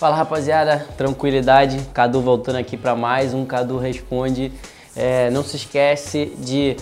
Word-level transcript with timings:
Fala 0.00 0.16
rapaziada, 0.16 0.86
tranquilidade, 0.96 1.78
Cadu 1.92 2.22
voltando 2.22 2.56
aqui 2.56 2.74
para 2.74 2.96
mais 2.96 3.34
um 3.34 3.44
Cadu 3.44 3.76
Responde. 3.76 4.50
É, 4.96 5.28
não 5.28 5.44
se 5.44 5.56
esquece 5.56 6.32
de 6.38 6.74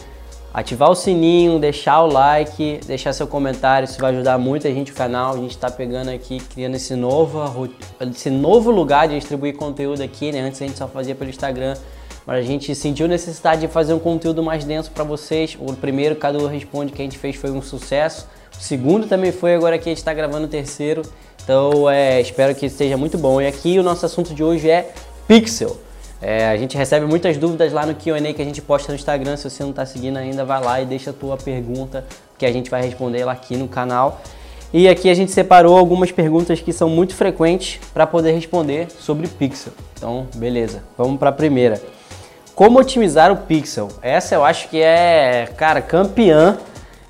ativar 0.55 0.89
o 0.89 0.95
sininho, 0.95 1.59
deixar 1.59 2.01
o 2.03 2.07
like, 2.07 2.79
deixar 2.87 3.13
seu 3.13 3.27
comentário, 3.27 3.87
isso 3.87 4.01
vai 4.01 4.13
ajudar 4.13 4.39
muito 4.39 4.69
a 4.69 4.71
gente 4.71 4.93
o 4.93 4.95
canal. 4.95 5.35
A 5.35 5.37
gente 5.37 5.51
está 5.51 5.69
pegando 5.69 6.11
aqui, 6.11 6.39
criando 6.39 6.77
esse 6.77 6.95
novo, 6.95 7.69
esse 8.01 8.31
novo 8.31 8.71
lugar 8.71 9.09
de 9.09 9.19
distribuir 9.19 9.57
conteúdo 9.57 10.01
aqui, 10.01 10.31
né? 10.31 10.43
Antes 10.43 10.63
a 10.63 10.67
gente 10.67 10.79
só 10.79 10.87
fazia 10.87 11.17
pelo 11.17 11.29
Instagram, 11.29 11.77
mas 12.25 12.39
a 12.39 12.47
gente 12.47 12.73
sentiu 12.73 13.09
necessidade 13.09 13.63
de 13.63 13.67
fazer 13.67 13.95
um 13.95 13.99
conteúdo 13.99 14.45
mais 14.45 14.63
denso 14.63 14.93
para 14.93 15.03
vocês. 15.03 15.59
O 15.59 15.75
primeiro 15.75 16.15
Cadu 16.15 16.47
Responde 16.47 16.93
que 16.93 17.03
a 17.03 17.05
gente 17.05 17.19
fez 17.19 17.35
foi 17.35 17.51
um 17.51 17.63
sucesso. 17.63 18.29
O 18.57 18.63
segundo 18.63 19.09
também 19.09 19.33
foi, 19.33 19.57
agora 19.57 19.75
aqui 19.75 19.89
a 19.89 19.91
gente 19.91 19.99
está 19.99 20.15
gravando 20.15 20.47
o 20.47 20.49
terceiro. 20.49 21.03
Então, 21.49 21.89
é, 21.89 22.21
espero 22.21 22.55
que 22.55 22.67
esteja 22.67 22.95
muito 22.99 23.17
bom. 23.17 23.41
E 23.41 23.47
aqui 23.47 23.79
o 23.79 23.83
nosso 23.83 24.05
assunto 24.05 24.35
de 24.35 24.45
hoje 24.45 24.69
é 24.69 24.93
Pixel. 25.27 25.79
É, 26.21 26.47
a 26.47 26.57
gente 26.59 26.77
recebe 26.77 27.07
muitas 27.07 27.39
dúvidas 27.39 27.73
lá 27.73 27.87
no 27.87 27.95
Q&A 27.95 28.35
que 28.35 28.43
a 28.43 28.45
gente 28.45 28.61
posta 28.61 28.93
no 28.93 28.97
Instagram. 28.97 29.35
Se 29.39 29.49
você 29.49 29.63
não 29.63 29.71
está 29.71 29.87
seguindo 29.87 30.19
ainda, 30.19 30.45
vai 30.45 30.63
lá 30.63 30.79
e 30.83 30.85
deixa 30.85 31.09
a 31.09 31.13
tua 31.15 31.39
pergunta 31.39 32.05
que 32.37 32.45
a 32.45 32.53
gente 32.53 32.69
vai 32.69 32.83
responder 32.83 33.25
lá 33.25 33.33
aqui 33.33 33.57
no 33.57 33.67
canal. 33.67 34.21
E 34.75 34.87
aqui 34.91 35.09
a 35.09 35.15
gente 35.15 35.33
separou 35.33 35.79
algumas 35.79 36.13
perguntas 36.13 36.61
que 36.61 36.71
são 36.71 36.91
muito 36.91 37.15
frequentes 37.15 37.81
para 37.95 38.07
poder 38.07 38.33
responder 38.33 38.89
sobre 38.91 39.27
Pixel. 39.27 39.73
Então, 39.97 40.27
beleza. 40.35 40.83
Vamos 40.99 41.19
para 41.19 41.31
a 41.31 41.33
primeira. 41.33 41.81
Como 42.55 42.79
otimizar 42.79 43.33
o 43.33 43.37
Pixel? 43.37 43.89
Essa 44.03 44.35
eu 44.35 44.45
acho 44.45 44.69
que 44.69 44.83
é, 44.83 45.49
cara, 45.57 45.81
campeã 45.81 46.59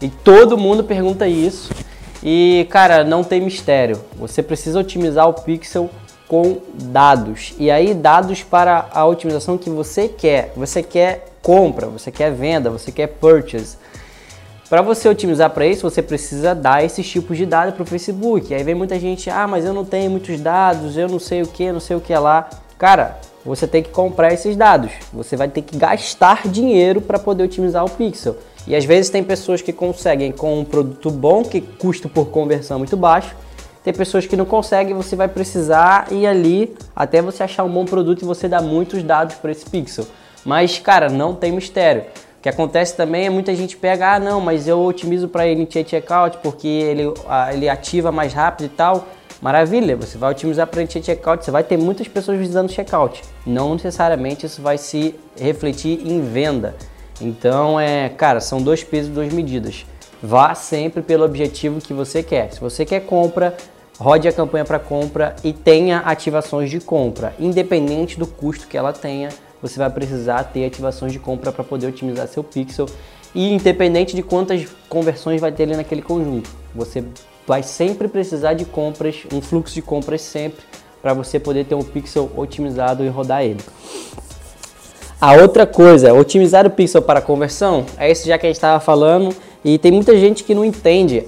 e 0.01 0.09
todo 0.09 0.57
mundo 0.57 0.85
pergunta 0.85 1.27
isso. 1.27 1.71
E, 2.23 2.67
cara, 2.71 3.05
não 3.05 3.23
tem 3.23 3.41
mistério. 3.41 4.01
Você 4.17 4.43
precisa 4.43 4.81
otimizar 4.81 5.29
o 5.29 5.35
pixel 5.35 5.91
com 6.27 6.59
dados. 6.75 7.55
E 7.59 7.71
aí, 7.71 7.95
dados 7.95 8.43
para 8.43 8.89
a 8.93 9.07
otimização 9.07 9.57
que 9.57 9.71
você 9.71 10.09
quer. 10.09 10.53
Você 10.57 10.83
quer 10.83 11.27
compra, 11.43 11.87
você 11.87 12.11
quer 12.11 12.31
venda, 12.31 12.71
você 12.71 12.93
quer 12.93 13.07
purchase. 13.07 13.77
Para 14.69 14.83
você 14.83 15.09
otimizar 15.09 15.49
para 15.49 15.67
isso, 15.67 15.89
você 15.89 16.03
precisa 16.03 16.55
dar 16.55 16.85
esses 16.85 17.09
tipos 17.09 17.39
de 17.39 17.47
dados 17.47 17.75
para 17.75 17.83
o 17.83 17.87
Facebook. 17.87 18.55
Aí 18.55 18.63
vem 18.63 18.75
muita 18.75 18.99
gente, 19.01 19.31
ah, 19.31 19.47
mas 19.47 19.65
eu 19.65 19.73
não 19.73 19.85
tenho 19.85 20.11
muitos 20.11 20.39
dados, 20.39 20.99
eu 20.99 21.09
não 21.09 21.19
sei 21.19 21.41
o 21.41 21.47
que, 21.47 21.73
não 21.73 21.81
sei 21.81 21.97
o 21.97 22.01
que 22.01 22.15
lá. 22.15 22.51
Cara, 22.77 23.19
você 23.43 23.67
tem 23.67 23.83
que 23.83 23.89
comprar 23.89 24.33
esses 24.35 24.55
dados. 24.57 24.93
Você 25.11 25.37
vai 25.37 25.49
ter 25.49 25.63
que 25.63 25.79
gastar 25.79 26.47
dinheiro 26.47 27.01
para 27.01 27.19
poder 27.19 27.45
otimizar 27.45 27.83
o 27.83 27.89
pixel. 27.89 28.37
E 28.69 28.77
às 28.77 28.85
vezes 28.85 29.11
tem 29.11 29.25
pessoas 29.25 29.63
que 29.63 29.73
conseguem 29.73 30.31
com 30.31 30.61
um 30.61 30.65
produto 30.65 31.11
bom, 31.11 31.43
que 31.43 31.63
custo 31.63 32.07
por 32.07 32.27
conversão 32.27 32.77
é 32.77 32.79
muito 32.79 32.99
baixo. 32.99 33.35
Tem 33.83 33.95
pessoas 33.95 34.27
que 34.27 34.37
não 34.37 34.45
conseguem, 34.45 34.95
você 34.95 35.17
vai 35.17 35.27
precisar 35.27 36.13
ir 36.13 36.27
ali 36.27 36.77
até 36.95 37.23
você 37.23 37.43
achar 37.43 37.65
um 37.65 37.71
bom 37.71 37.87
produto 37.87 38.21
e 38.21 38.25
você 38.27 38.47
dar 38.47 38.61
muitos 38.61 39.03
dados 39.03 39.37
para 39.37 39.51
esse 39.51 39.65
pixel. 39.65 40.05
Mas, 40.45 40.79
cara, 40.79 41.09
não 41.09 41.35
tem 41.35 41.51
mistério. 41.51 42.03
O 42.39 42.43
que 42.43 42.49
acontece 42.51 42.95
também 42.95 43.25
é 43.25 43.31
muita 43.31 43.55
gente 43.55 43.75
pega, 43.75 44.17
ah, 44.17 44.21
não, 44.21 44.39
mas 44.39 44.69
eu 44.69 44.79
otimizo 44.81 45.29
para 45.29 45.49
Initiate 45.49 45.89
Checkout 45.89 46.39
porque 46.43 46.69
ele, 46.69 47.05
ele 47.55 47.71
ativa 47.71 48.13
mais 48.13 48.35
rápido 48.35 48.67
e 48.67 48.69
tal. 48.69 49.09
Maravilha, 49.41 49.97
você 49.97 50.19
vai 50.19 50.33
otimizar 50.33 50.67
para 50.67 50.83
Initiate 50.83 51.07
Checkout, 51.07 51.43
você 51.43 51.51
vai 51.51 51.65
ter 51.65 51.79
muitas 51.79 52.07
pessoas 52.07 52.39
visitando 52.39 52.71
checkout. 52.71 53.23
Não 53.47 53.73
necessariamente 53.73 54.45
isso 54.45 54.61
vai 54.61 54.77
se 54.77 55.15
refletir 55.41 56.07
em 56.07 56.21
venda. 56.21 56.77
Então, 57.21 57.79
é, 57.79 58.09
cara, 58.09 58.41
são 58.41 58.63
dois 58.63 58.85
pesos 58.85 59.13
duas 59.13 59.33
medidas. 59.33 59.85
Vá 60.23 60.55
sempre 60.55 61.03
pelo 61.03 61.25
objetivo 61.25 61.81
que 61.81 61.93
você 61.93 62.23
quer. 62.23 62.53
Se 62.53 62.61
você 62.61 62.85
quer 62.85 63.01
compra, 63.01 63.57
rode 63.99 64.27
a 64.27 64.33
campanha 64.33 64.65
para 64.65 64.79
compra 64.79 65.35
e 65.45 65.53
tenha 65.53 65.99
ativações 65.99 66.71
de 66.71 66.81
compra. 66.81 67.35
Independente 67.39 68.19
do 68.19 68.27
custo 68.27 68.67
que 68.67 68.77
ela 68.77 68.93
tenha, 68.93 69.29
você 69.61 69.79
vai 69.79 69.91
precisar 69.91 70.45
ter 70.45 70.65
ativações 70.65 71.13
de 71.13 71.19
compra 71.19 71.53
para 71.53 71.65
poder 71.65 71.89
otimizar 71.89 72.27
seu 72.29 72.43
pixel. 72.45 72.87
E 73.35 73.53
independente 73.53 74.17
de 74.17 74.23
quantas 74.23 74.67
conversões 74.89 75.41
vai 75.41 75.53
ter 75.53 75.65
ali 75.65 75.77
naquele 75.77 76.01
conjunto, 76.01 76.51
você 76.75 77.05
vai 77.47 77.63
sempre 77.63 78.09
precisar 78.09 78.55
de 78.55 78.65
compras, 78.65 79.27
um 79.33 79.41
fluxo 79.41 79.75
de 79.75 79.83
compras 79.83 80.23
sempre, 80.23 80.65
para 81.03 81.13
você 81.13 81.39
poder 81.39 81.65
ter 81.65 81.75
um 81.75 81.83
pixel 81.83 82.31
otimizado 82.37 83.05
e 83.05 83.09
rodar 83.09 83.43
ele. 83.43 83.61
A 85.21 85.33
outra 85.33 85.67
coisa, 85.67 86.15
otimizar 86.15 86.65
o 86.65 86.71
pixel 86.71 87.03
para 87.03 87.21
conversão, 87.21 87.85
é 87.99 88.09
isso 88.09 88.25
já 88.25 88.39
que 88.39 88.47
a 88.47 88.49
gente 88.49 88.57
estava 88.57 88.79
falando 88.79 89.35
e 89.65 89.77
tem 89.77 89.91
muita 89.91 90.17
gente 90.17 90.45
que 90.45 90.55
não 90.55 90.65
entende. 90.65 91.25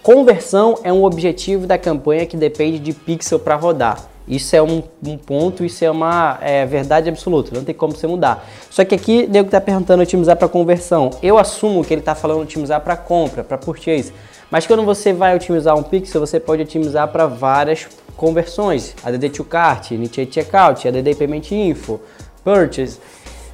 Conversão 0.00 0.78
é 0.84 0.92
um 0.92 1.02
objetivo 1.02 1.66
da 1.66 1.76
campanha 1.76 2.24
que 2.24 2.36
depende 2.36 2.78
de 2.78 2.92
pixel 2.92 3.40
para 3.40 3.56
rodar. 3.56 3.98
Isso 4.28 4.54
é 4.54 4.62
um, 4.62 4.80
um, 5.04 5.18
ponto, 5.18 5.64
isso 5.64 5.84
é 5.84 5.90
uma 5.90 6.38
é, 6.40 6.64
verdade 6.64 7.08
absoluta, 7.08 7.50
não 7.52 7.64
tem 7.64 7.74
como 7.74 7.96
você 7.96 8.06
mudar. 8.06 8.48
Só 8.70 8.84
que 8.84 8.94
aqui, 8.94 9.26
nego 9.26 9.48
está 9.48 9.60
perguntando 9.60 10.04
otimizar 10.04 10.36
para 10.36 10.46
conversão. 10.46 11.10
Eu 11.20 11.36
assumo 11.36 11.84
que 11.84 11.92
ele 11.92 12.00
está 12.00 12.14
falando 12.14 12.42
otimizar 12.42 12.80
para 12.80 12.96
compra, 12.96 13.42
para 13.42 13.58
purchase. 13.58 14.12
Mas 14.52 14.68
quando 14.68 14.84
você 14.84 15.12
vai 15.12 15.34
otimizar 15.34 15.76
um 15.76 15.82
pixel, 15.82 16.20
você 16.20 16.38
pode 16.38 16.62
otimizar 16.62 17.08
para 17.08 17.26
várias 17.26 17.88
conversões. 18.16 18.94
ADD 19.02 19.30
to 19.30 19.42
Cart, 19.42 19.90
Initiate 19.90 20.32
Checkout, 20.32 20.86
ADD 20.86 21.16
Payment 21.16 21.50
Info, 21.50 21.98
Purchase. 22.44 22.98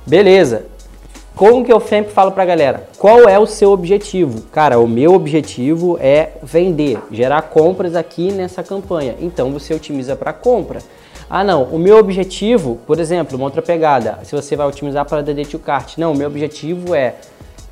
Beleza. 0.08 0.64
Como 1.36 1.62
que 1.62 1.70
eu 1.70 1.78
sempre 1.78 2.14
falo 2.14 2.32
pra 2.32 2.46
galera? 2.46 2.88
Qual 2.96 3.28
é 3.28 3.38
o 3.38 3.44
seu 3.44 3.70
objetivo? 3.70 4.40
Cara, 4.50 4.80
o 4.80 4.88
meu 4.88 5.12
objetivo 5.12 5.98
é 6.00 6.30
vender, 6.42 6.98
gerar 7.10 7.42
compras 7.42 7.94
aqui 7.94 8.32
nessa 8.32 8.62
campanha. 8.62 9.16
Então 9.20 9.52
você 9.52 9.74
otimiza 9.74 10.16
para 10.16 10.32
compra. 10.32 10.80
Ah, 11.28 11.44
não, 11.44 11.64
o 11.64 11.78
meu 11.78 11.98
objetivo, 11.98 12.78
por 12.86 12.98
exemplo, 12.98 13.36
uma 13.36 13.44
outra 13.44 13.60
pegada, 13.60 14.18
se 14.24 14.34
você 14.34 14.56
vai 14.56 14.66
otimizar 14.66 15.04
para 15.04 15.22
DD 15.22 15.44
Cart. 15.58 15.98
Não, 15.98 16.12
o 16.12 16.16
meu 16.16 16.26
objetivo 16.26 16.94
é 16.94 17.16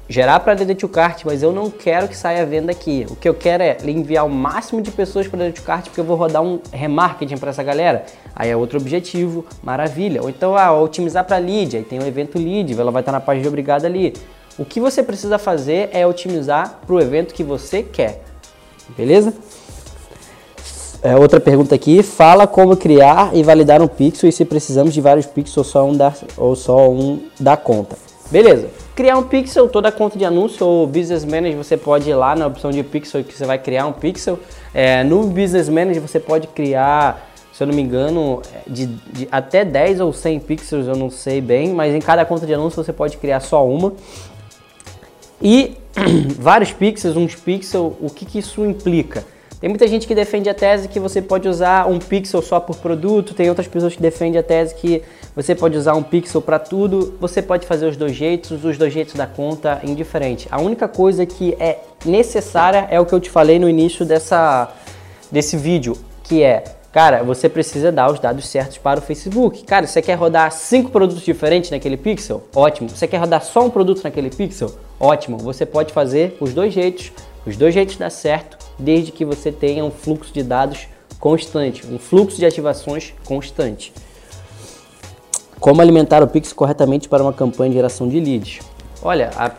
gerar 0.09 0.41
para 0.41 0.55
DD 0.55 0.75
to 0.75 0.89
Cart, 0.89 1.23
mas 1.25 1.43
eu 1.43 1.53
não 1.53 1.71
quero 1.71 2.09
que 2.09 2.17
saia 2.17 2.47
venda 2.47 2.71
aqui. 2.71 3.07
O 3.11 3.17
que 3.17 3.29
eu 3.29 3.35
quero 3.35 3.63
é 3.63 3.77
enviar 3.85 4.25
o 4.25 4.31
máximo 4.31 4.81
de 4.81 4.91
pessoas 4.91 5.27
para 5.27 5.39
DD 5.39 5.53
to 5.53 5.63
Cart, 5.63 5.87
porque 5.87 6.01
eu 6.01 6.05
vou 6.05 6.17
rodar 6.17 6.43
um 6.43 6.61
remarketing 6.73 7.37
para 7.37 7.51
essa 7.51 7.63
galera. 7.63 8.05
Aí 8.35 8.51
é 8.51 8.57
outro 8.57 8.79
objetivo, 8.79 9.45
maravilha. 9.63 10.23
Ou 10.23 10.31
então, 10.31 10.57
ah, 10.57 10.73
otimizar 10.73 11.25
para 11.25 11.39
lead, 11.39 11.77
aí 11.77 11.83
tem 11.83 11.99
o 11.99 12.07
evento 12.07 12.39
lead, 12.39 12.79
ela 12.79 12.91
vai 12.91 13.03
estar 13.03 13.13
na 13.13 13.21
página 13.21 13.43
de 13.43 13.49
obrigado 13.49 13.85
ali. 13.85 14.15
O 14.59 14.65
que 14.65 14.81
você 14.81 15.03
precisa 15.03 15.39
fazer 15.39 15.91
é 15.93 16.07
otimizar 16.07 16.81
para 16.87 16.95
o 16.95 17.01
evento 17.01 17.35
que 17.35 17.43
você 17.43 17.83
quer. 17.83 18.23
Beleza? 18.97 19.35
É, 21.03 21.15
outra 21.15 21.39
pergunta 21.39 21.75
aqui, 21.75 22.03
fala 22.03 22.47
como 22.47 22.77
criar 22.77 23.31
e 23.35 23.43
validar 23.43 23.83
um 23.83 23.87
pixel 23.87 24.29
e 24.29 24.33
se 24.33 24.45
precisamos 24.45 24.95
de 24.95 25.01
vários 25.01 25.27
pixels 25.27 25.59
ou 25.59 25.65
só 25.65 25.85
um 25.85 25.97
da, 25.97 26.13
ou 26.37 26.57
só 26.57 26.91
um 26.91 27.21
conta. 27.63 27.97
Beleza. 28.31 28.69
Criar 28.95 29.19
um 29.19 29.23
pixel, 29.23 29.69
toda 29.69 29.93
conta 29.93 30.19
de 30.19 30.25
anúncio 30.25 30.67
ou 30.67 30.87
Business 30.87 31.25
Manager 31.25 31.57
você 31.57 31.77
pode 31.77 32.11
ir 32.11 32.15
lá 32.15 32.35
na 32.35 32.47
opção 32.47 32.71
de 32.71 32.83
pixel 32.83 33.23
que 33.23 33.33
você 33.33 33.45
vai 33.45 33.59
criar 33.59 33.87
um 33.87 33.93
pixel. 33.93 34.39
É, 34.75 35.05
no 35.05 35.25
Business 35.25 35.69
Manager 35.69 36.03
você 36.03 36.19
pode 36.19 36.49
criar, 36.49 37.31
se 37.53 37.63
eu 37.63 37.67
não 37.67 37.75
me 37.75 37.83
engano, 37.83 38.43
de, 38.67 38.87
de, 38.87 39.29
até 39.31 39.65
10 39.65 40.01
ou 40.01 40.13
100 40.13 40.41
pixels, 40.41 40.87
eu 40.89 40.97
não 40.97 41.11
sei 41.11 41.41
bem, 41.41 41.73
mas 41.73 41.95
em 41.95 42.01
cada 42.01 42.25
conta 42.25 42.47
de 42.47 42.55
anúncio 42.55 42.83
você 42.83 42.93
pode 42.93 43.17
criar 43.19 43.41
só 43.41 43.67
uma. 43.67 43.93
E 45.41 45.77
vários 46.39 46.73
pixels, 46.73 47.17
uns 47.17 47.35
pixels, 47.35 47.95
o 48.01 48.11
que, 48.11 48.25
que 48.25 48.39
isso 48.39 48.65
implica? 48.65 49.25
Tem 49.59 49.71
muita 49.71 49.89
gente 49.89 50.07
que 50.07 50.15
defende 50.15 50.51
a 50.51 50.55
tese 50.55 50.87
que 50.87 51.01
você 51.01 51.23
pode 51.23 51.49
usar 51.49 51.89
um 51.89 51.99
pixel 51.99 52.43
só 52.43 52.61
por 52.61 52.77
produto, 52.77 53.33
tem 53.33 53.49
outras 53.49 53.67
pessoas 53.67 53.97
que 53.97 54.03
defendem 54.03 54.39
a 54.39 54.43
tese 54.43 54.75
que 54.75 55.03
você 55.35 55.55
pode 55.55 55.79
usar 55.79 55.95
um 55.95 56.03
pixel 56.03 56.43
para 56.43 56.59
tudo, 56.59 57.17
você 57.19 57.41
pode 57.41 57.67
fazer 57.67 57.87
os 57.87 57.97
dois 57.97 58.13
jeitos, 58.13 58.63
os 58.63 58.77
dois 58.77 58.93
jeitos 58.93 59.15
da 59.15 59.27
conta 59.27 59.81
indiferente. 59.83 60.47
A 60.51 60.61
única 60.61 60.87
coisa 60.87 61.25
que 61.25 61.57
é 61.59 61.79
necessária 62.05 62.87
é 62.91 63.01
o 63.01 63.07
que 63.07 63.15
eu 63.15 63.21
te 63.21 63.31
falei 63.31 63.59
no 63.59 63.67
início 63.67 64.05
dessa, 64.05 64.69
desse 65.33 65.57
vídeo, 65.57 65.97
que 66.23 66.43
é, 66.43 66.63
cara, 66.93 67.23
você 67.23 67.49
precisa 67.49 67.91
dar 67.91 68.13
os 68.13 68.21
dados 68.21 68.47
certos 68.47 68.77
para 68.77 69.01
o 69.01 69.03
Facebook. 69.03 69.65
Cara, 69.65 69.87
você 69.87 70.03
quer 70.03 70.17
rodar 70.17 70.53
cinco 70.53 70.91
produtos 70.91 71.25
diferentes 71.25 71.71
naquele 71.71 71.97
pixel? 71.97 72.43
Ótimo. 72.55 72.91
Você 72.91 73.07
quer 73.07 73.17
rodar 73.17 73.43
só 73.43 73.65
um 73.65 73.71
produto 73.71 74.05
naquele 74.05 74.29
pixel? 74.29 74.71
Ótimo. 75.01 75.39
Você 75.39 75.65
pode 75.65 75.95
fazer 75.95 76.37
os 76.41 76.53
dois 76.53 76.75
jeitos, 76.75 77.11
os 77.47 77.57
dois 77.57 77.73
jeitos 77.73 77.97
dá 77.97 78.11
certo 78.11 78.56
desde 78.79 79.13
que 79.13 79.25
você 79.25 79.51
tenha 79.51 79.85
um 79.85 79.91
fluxo 79.91 80.33
de 80.33 80.43
dados 80.43 80.89
constante, 81.19 81.87
um 81.87 81.99
fluxo 81.99 82.37
de 82.37 82.47
ativações 82.47 83.15
constante. 83.25 83.93
Como 85.59 85.81
alimentar 85.81 86.23
o 86.23 86.29
Pix 86.29 86.53
corretamente 86.53 87.09
para 87.09 87.23
uma 87.23 87.33
campanha 87.33 87.71
de 87.71 87.77
geração 87.77 88.09
de 88.09 88.21
leads? 88.21 88.61
Olha, 89.03 89.31
a, 89.37 89.51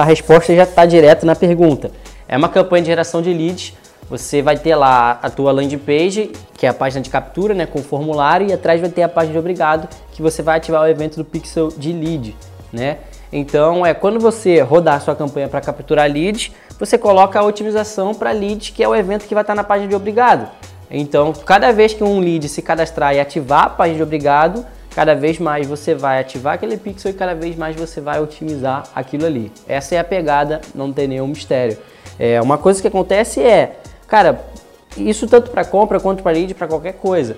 a 0.00 0.04
resposta 0.04 0.54
já 0.54 0.64
está 0.64 0.86
direta 0.86 1.26
na 1.26 1.36
pergunta. 1.36 1.90
É 2.26 2.36
uma 2.36 2.48
campanha 2.48 2.82
de 2.82 2.88
geração 2.88 3.20
de 3.20 3.32
leads. 3.32 3.74
Você 4.08 4.42
vai 4.42 4.58
ter 4.58 4.74
lá 4.74 5.18
a 5.22 5.30
tua 5.30 5.52
landing 5.52 5.78
page, 5.78 6.32
que 6.56 6.66
é 6.66 6.68
a 6.68 6.74
página 6.74 7.00
de 7.00 7.10
captura, 7.10 7.54
né, 7.54 7.66
com 7.66 7.78
o 7.78 7.82
formulário, 7.82 8.48
e 8.48 8.52
atrás 8.52 8.80
vai 8.80 8.90
ter 8.90 9.02
a 9.02 9.08
página 9.08 9.32
de 9.32 9.38
obrigado, 9.38 9.88
que 10.12 10.20
você 10.20 10.42
vai 10.42 10.58
ativar 10.58 10.82
o 10.82 10.86
evento 10.86 11.16
do 11.16 11.24
Pixel 11.24 11.68
de 11.68 11.92
lead, 11.92 12.36
né? 12.72 12.98
Então, 13.36 13.84
é 13.84 13.92
quando 13.92 14.20
você 14.20 14.60
rodar 14.60 15.00
sua 15.00 15.16
campanha 15.16 15.48
para 15.48 15.60
capturar 15.60 16.08
leads, 16.08 16.52
você 16.78 16.96
coloca 16.96 17.36
a 17.36 17.42
otimização 17.42 18.14
para 18.14 18.30
lead, 18.30 18.70
que 18.70 18.80
é 18.80 18.88
o 18.88 18.94
evento 18.94 19.26
que 19.26 19.34
vai 19.34 19.42
estar 19.42 19.56
na 19.56 19.64
página 19.64 19.88
de 19.88 19.96
obrigado. 19.96 20.48
Então, 20.88 21.32
cada 21.32 21.72
vez 21.72 21.92
que 21.92 22.04
um 22.04 22.20
lead 22.20 22.48
se 22.48 22.62
cadastrar 22.62 23.12
e 23.12 23.18
ativar 23.18 23.64
a 23.64 23.70
página 23.70 23.96
de 23.96 24.02
obrigado, 24.04 24.64
cada 24.94 25.16
vez 25.16 25.40
mais 25.40 25.66
você 25.66 25.96
vai 25.96 26.20
ativar 26.20 26.54
aquele 26.54 26.76
pixel 26.76 27.10
e 27.10 27.14
cada 27.14 27.34
vez 27.34 27.56
mais 27.56 27.74
você 27.74 28.00
vai 28.00 28.20
otimizar 28.20 28.84
aquilo 28.94 29.26
ali. 29.26 29.50
Essa 29.66 29.96
é 29.96 29.98
a 29.98 30.04
pegada, 30.04 30.60
não 30.72 30.92
tem 30.92 31.08
nenhum 31.08 31.26
mistério. 31.26 31.76
É, 32.16 32.40
uma 32.40 32.56
coisa 32.56 32.80
que 32.80 32.86
acontece 32.86 33.42
é, 33.42 33.80
cara, 34.06 34.44
isso 34.96 35.26
tanto 35.26 35.50
para 35.50 35.64
compra 35.64 35.98
quanto 35.98 36.22
para 36.22 36.30
lead, 36.30 36.54
para 36.54 36.68
qualquer 36.68 36.92
coisa 36.92 37.36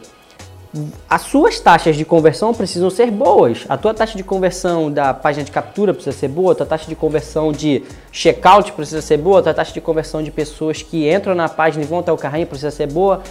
as 1.08 1.22
suas 1.22 1.60
taxas 1.60 1.96
de 1.96 2.04
conversão 2.04 2.52
precisam 2.54 2.90
ser 2.90 3.10
boas. 3.10 3.64
A 3.68 3.76
tua 3.76 3.94
taxa 3.94 4.16
de 4.16 4.24
conversão 4.24 4.90
da 4.90 5.12
página 5.14 5.44
de 5.44 5.50
captura 5.50 5.92
precisa 5.92 6.16
ser 6.16 6.28
boa, 6.28 6.52
a 6.52 6.54
tua 6.54 6.66
taxa 6.66 6.88
de 6.88 6.94
conversão 6.94 7.52
de 7.52 7.82
checkout 8.12 8.72
precisa 8.72 9.02
ser 9.02 9.16
boa, 9.16 9.40
a 9.40 9.42
tua 9.42 9.54
taxa 9.54 9.72
de 9.72 9.80
conversão 9.80 10.22
de 10.22 10.30
pessoas 10.30 10.82
que 10.82 11.12
entram 11.12 11.34
na 11.34 11.48
página 11.48 11.84
e 11.84 11.86
vão 11.86 12.00
até 12.00 12.12
o 12.12 12.16
carrinho 12.16 12.46
precisa 12.46 12.70
ser 12.70 12.90
boa. 12.90 13.22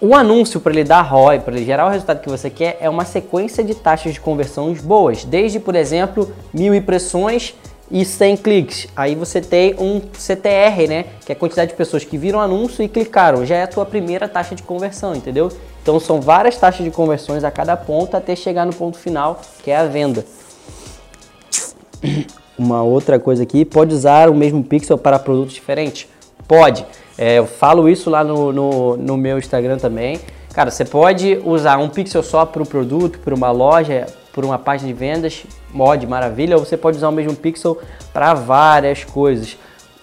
O 0.00 0.16
anúncio 0.16 0.58
para 0.58 0.72
ele 0.72 0.82
dar 0.82 1.02
ROI, 1.02 1.38
para 1.38 1.54
ele 1.54 1.64
gerar 1.64 1.86
o 1.86 1.88
resultado 1.88 2.20
que 2.20 2.28
você 2.28 2.50
quer, 2.50 2.76
é 2.80 2.90
uma 2.90 3.04
sequência 3.04 3.62
de 3.62 3.72
taxas 3.72 4.12
de 4.12 4.20
conversão 4.20 4.72
boas. 4.74 5.24
Desde, 5.24 5.60
por 5.60 5.76
exemplo, 5.76 6.32
mil 6.52 6.74
impressões 6.74 7.54
e 7.90 8.04
100 8.04 8.36
cliques. 8.38 8.86
Aí 8.96 9.14
você 9.14 9.40
tem 9.40 9.74
um 9.78 10.00
CTR, 10.00 10.88
né? 10.88 11.04
Que 11.24 11.32
é 11.32 11.34
a 11.34 11.38
quantidade 11.38 11.70
de 11.72 11.76
pessoas 11.76 12.04
que 12.04 12.16
viram 12.16 12.40
anúncio 12.40 12.82
e 12.82 12.88
clicaram. 12.88 13.44
Já 13.44 13.56
é 13.56 13.62
a 13.64 13.66
tua 13.66 13.84
primeira 13.84 14.28
taxa 14.28 14.54
de 14.54 14.62
conversão, 14.62 15.14
entendeu? 15.14 15.50
Então 15.82 15.98
são 15.98 16.20
várias 16.20 16.56
taxas 16.56 16.84
de 16.84 16.90
conversões 16.90 17.44
a 17.44 17.50
cada 17.50 17.76
ponto 17.76 18.16
até 18.16 18.36
chegar 18.36 18.64
no 18.64 18.72
ponto 18.72 18.98
final, 18.98 19.40
que 19.62 19.70
é 19.70 19.76
a 19.76 19.84
venda. 19.84 20.24
Uma 22.56 22.82
outra 22.82 23.18
coisa 23.18 23.42
aqui, 23.42 23.64
pode 23.64 23.94
usar 23.94 24.28
o 24.28 24.34
mesmo 24.34 24.62
pixel 24.62 24.96
para 24.96 25.18
produtos 25.18 25.54
diferentes? 25.54 26.08
Pode. 26.46 26.86
É, 27.16 27.38
eu 27.38 27.46
falo 27.46 27.88
isso 27.88 28.08
lá 28.08 28.22
no, 28.22 28.52
no, 28.52 28.96
no 28.96 29.16
meu 29.16 29.38
Instagram 29.38 29.78
também. 29.78 30.20
Cara, 30.52 30.70
você 30.70 30.84
pode 30.84 31.40
usar 31.44 31.78
um 31.78 31.88
pixel 31.88 32.22
só 32.22 32.44
para 32.44 32.62
o 32.62 32.66
produto, 32.66 33.18
para 33.18 33.34
uma 33.34 33.50
loja, 33.50 34.06
por 34.32 34.44
uma 34.44 34.58
página 34.58 34.88
de 34.88 34.94
vendas, 34.94 35.44
mod, 35.72 36.06
maravilha, 36.06 36.56
ou 36.56 36.64
você 36.64 36.76
pode 36.76 36.96
usar 36.96 37.08
o 37.08 37.12
mesmo 37.12 37.34
pixel 37.34 37.78
para 38.12 38.34
várias 38.34 39.04
coisas. 39.04 39.58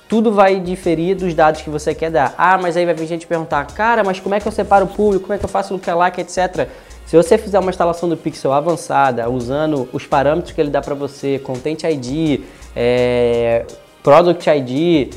Tudo 0.07 0.31
vai 0.31 0.59
diferir 0.59 1.15
dos 1.15 1.33
dados 1.33 1.61
que 1.61 1.69
você 1.69 1.93
quer 1.93 2.11
dar. 2.11 2.33
Ah, 2.37 2.57
mas 2.57 2.75
aí 2.77 2.85
vai 2.85 2.93
vir 2.93 3.07
gente 3.07 3.27
perguntar, 3.27 3.65
cara, 3.67 4.03
mas 4.03 4.19
como 4.19 4.35
é 4.35 4.39
que 4.39 4.47
eu 4.47 4.51
separo 4.51 4.85
o 4.85 4.87
público, 4.87 5.25
como 5.25 5.33
é 5.33 5.37
que 5.37 5.45
eu 5.45 5.49
faço 5.49 5.73
lookalike, 5.73 6.21
etc. 6.21 6.67
Se 7.05 7.15
você 7.15 7.37
fizer 7.37 7.59
uma 7.59 7.71
instalação 7.71 8.07
do 8.07 8.15
Pixel 8.15 8.53
avançada, 8.53 9.29
usando 9.29 9.89
os 9.91 10.05
parâmetros 10.05 10.53
que 10.53 10.61
ele 10.61 10.69
dá 10.69 10.81
para 10.81 10.93
você, 10.93 11.39
Content 11.39 11.83
ID, 11.83 12.41
é, 12.75 13.65
Product 14.03 14.47
ID, 14.49 15.13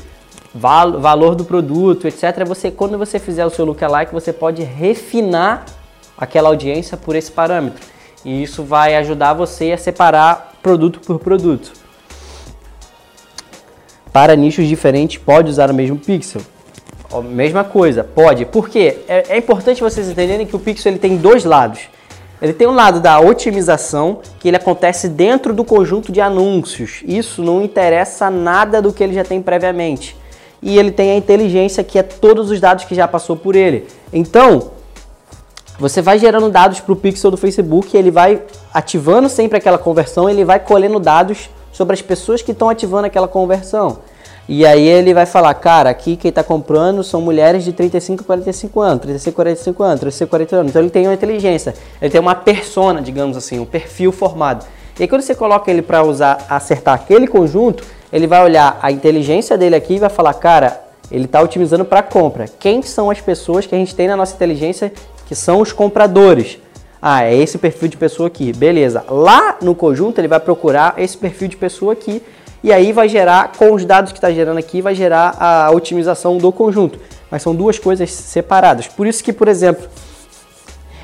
val 0.53 0.99
valor 0.99 1.35
do 1.35 1.45
produto, 1.45 2.07
etc. 2.07 2.45
Você, 2.47 2.71
quando 2.71 2.97
você 2.97 3.19
fizer 3.19 3.45
o 3.45 3.49
seu 3.49 3.65
lookalike, 3.65 4.11
você 4.11 4.33
pode 4.33 4.63
refinar 4.63 5.65
aquela 6.17 6.49
audiência 6.49 6.97
por 6.97 7.15
esse 7.15 7.31
parâmetro. 7.31 7.92
E 8.25 8.43
isso 8.43 8.63
vai 8.63 8.95
ajudar 8.95 9.33
você 9.33 9.71
a 9.71 9.77
separar 9.77 10.53
produto 10.61 10.99
por 10.99 11.19
produto. 11.19 11.73
Para 14.11 14.35
nichos 14.35 14.67
diferentes, 14.67 15.17
pode 15.17 15.49
usar 15.49 15.71
o 15.71 15.73
mesmo 15.73 15.97
pixel. 15.97 16.41
Mesma 17.23 17.63
coisa, 17.63 18.03
pode. 18.03 18.45
Por 18.45 18.69
quê? 18.69 18.99
É, 19.07 19.35
é 19.35 19.37
importante 19.37 19.81
vocês 19.81 20.09
entenderem 20.09 20.47
que 20.47 20.55
o 20.55 20.59
pixel 20.59 20.91
ele 20.91 20.99
tem 20.99 21.17
dois 21.17 21.43
lados. 21.43 21.81
Ele 22.41 22.53
tem 22.53 22.67
um 22.67 22.73
lado 22.73 22.99
da 22.99 23.19
otimização, 23.19 24.19
que 24.39 24.47
ele 24.47 24.57
acontece 24.57 25.07
dentro 25.07 25.53
do 25.53 25.63
conjunto 25.63 26.11
de 26.11 26.19
anúncios. 26.19 27.01
Isso 27.05 27.41
não 27.41 27.63
interessa 27.63 28.29
nada 28.29 28.81
do 28.81 28.91
que 28.91 29.03
ele 29.03 29.13
já 29.13 29.23
tem 29.23 29.41
previamente. 29.41 30.15
E 30.61 30.77
ele 30.77 30.91
tem 30.91 31.11
a 31.11 31.15
inteligência, 31.15 31.83
que 31.83 31.97
é 31.97 32.03
todos 32.03 32.51
os 32.51 32.59
dados 32.59 32.85
que 32.85 32.95
já 32.95 33.07
passou 33.07 33.35
por 33.35 33.55
ele. 33.55 33.85
Então, 34.11 34.71
você 35.83 36.01
vai 36.01 36.17
gerando 36.17 36.49
dados 36.49 36.79
para 36.79 36.93
o 36.93 36.95
pixel 36.95 37.29
do 37.29 37.35
Facebook, 37.35 37.95
ele 37.97 38.09
vai 38.09 38.41
ativando 38.73 39.27
sempre 39.27 39.57
aquela 39.57 39.77
conversão, 39.77 40.29
ele 40.29 40.45
vai 40.45 40.57
colhendo 40.57 40.97
dados 40.97 41.49
sobre 41.73 41.93
as 41.93 42.01
pessoas 42.01 42.41
que 42.41 42.53
estão 42.53 42.69
ativando 42.69 43.05
aquela 43.05 43.27
conversão. 43.27 43.97
E 44.47 44.65
aí 44.65 44.87
ele 44.87 45.13
vai 45.13 45.25
falar, 45.25 45.53
cara, 45.55 45.89
aqui 45.89 46.15
quem 46.15 46.29
está 46.29 46.41
comprando 46.41 47.03
são 47.03 47.19
mulheres 47.19 47.65
de 47.65 47.73
35 47.73 48.23
a 48.23 48.25
45 48.25 48.79
anos, 48.79 49.01
35 49.01 49.29
a 49.29 49.43
45 49.43 49.83
anos, 49.83 49.99
35 49.99 50.23
a 50.23 50.29
40 50.29 50.55
anos. 50.55 50.69
Então 50.69 50.81
ele 50.81 50.89
tem 50.89 51.05
uma 51.05 51.13
inteligência, 51.13 51.73
ele 52.01 52.09
tem 52.09 52.21
uma 52.21 52.35
persona, 52.35 53.01
digamos 53.01 53.35
assim, 53.35 53.59
um 53.59 53.65
perfil 53.65 54.13
formado. 54.13 54.65
E 54.97 55.03
aí 55.03 55.07
quando 55.09 55.21
você 55.21 55.35
coloca 55.35 55.69
ele 55.69 55.81
para 55.81 56.01
usar, 56.01 56.45
acertar 56.49 56.93
aquele 56.93 57.27
conjunto, 57.27 57.83
ele 58.11 58.25
vai 58.25 58.41
olhar 58.41 58.79
a 58.81 58.89
inteligência 58.89 59.57
dele 59.57 59.75
aqui 59.75 59.95
e 59.95 59.99
vai 59.99 60.09
falar, 60.09 60.33
cara, 60.35 60.81
ele 61.11 61.25
está 61.25 61.41
otimizando 61.41 61.83
para 61.83 62.01
compra. 62.01 62.45
Quem 62.59 62.81
são 62.81 63.09
as 63.09 63.19
pessoas 63.19 63.65
que 63.65 63.75
a 63.75 63.77
gente 63.77 63.93
tem 63.93 64.07
na 64.07 64.15
nossa 64.15 64.33
inteligência 64.33 64.93
que 65.33 65.35
são 65.35 65.61
os 65.61 65.73
compradores? 65.73 66.59
Ah, 67.01 67.23
é 67.23 67.35
esse 67.35 67.57
perfil 67.57 67.87
de 67.87 67.97
pessoa 67.97 68.27
aqui. 68.27 68.53
Beleza. 68.53 69.03
Lá 69.09 69.57
no 69.63 69.73
conjunto 69.73 70.19
ele 70.19 70.27
vai 70.27 70.39
procurar 70.39 70.93
esse 70.95 71.17
perfil 71.17 71.47
de 71.47 71.57
pessoa 71.57 71.93
aqui 71.93 72.21
e 72.63 72.71
aí 72.71 72.93
vai 72.93 73.09
gerar, 73.09 73.51
com 73.53 73.73
os 73.73 73.83
dados 73.83 74.11
que 74.11 74.19
está 74.19 74.31
gerando 74.31 74.59
aqui, 74.59 74.79
vai 74.79 74.93
gerar 74.93 75.35
a 75.39 75.71
otimização 75.71 76.37
do 76.37 76.51
conjunto. 76.51 76.99
Mas 77.31 77.41
são 77.41 77.55
duas 77.55 77.79
coisas 77.79 78.11
separadas. 78.11 78.87
Por 78.87 79.07
isso 79.07 79.23
que, 79.23 79.33
por 79.33 79.47
exemplo, 79.47 79.87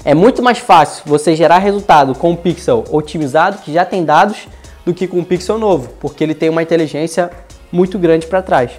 é 0.05 0.13
muito 0.13 0.43
mais 0.43 0.59
fácil 0.59 1.03
você 1.07 1.35
gerar 1.35 1.57
resultado 1.57 2.13
com 2.13 2.29
um 2.29 2.35
pixel 2.35 2.85
otimizado, 2.91 3.57
que 3.57 3.73
já 3.73 3.83
tem 3.83 4.05
dados, 4.05 4.47
do 4.85 4.93
que 4.93 5.07
com 5.07 5.17
um 5.17 5.23
pixel 5.23 5.57
novo, 5.57 5.89
porque 5.99 6.23
ele 6.23 6.35
tem 6.35 6.49
uma 6.49 6.61
inteligência 6.61 7.31
muito 7.71 7.97
grande 7.97 8.27
para 8.27 8.43
trás. 8.43 8.73